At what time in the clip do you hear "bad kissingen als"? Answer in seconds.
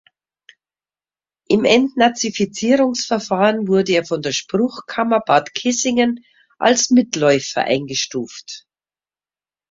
5.19-6.89